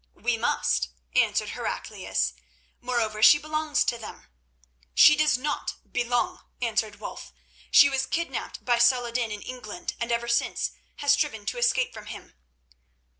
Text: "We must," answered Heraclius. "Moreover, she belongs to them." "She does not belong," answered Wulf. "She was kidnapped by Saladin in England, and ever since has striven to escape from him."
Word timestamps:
"We 0.15 0.35
must," 0.35 0.89
answered 1.13 1.49
Heraclius. 1.49 2.33
"Moreover, 2.79 3.21
she 3.21 3.37
belongs 3.37 3.83
to 3.83 3.99
them." 3.99 4.25
"She 4.95 5.15
does 5.15 5.37
not 5.37 5.75
belong," 5.91 6.39
answered 6.59 6.99
Wulf. 6.99 7.31
"She 7.69 7.87
was 7.87 8.07
kidnapped 8.07 8.65
by 8.65 8.79
Saladin 8.79 9.29
in 9.29 9.43
England, 9.43 9.93
and 9.99 10.11
ever 10.11 10.27
since 10.27 10.71
has 10.95 11.11
striven 11.11 11.45
to 11.45 11.59
escape 11.59 11.93
from 11.93 12.07
him." 12.07 12.33